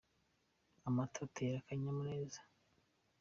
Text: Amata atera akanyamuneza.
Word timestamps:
Amata 0.87 1.19
atera 1.27 1.55
akanyamuneza. 1.59 2.41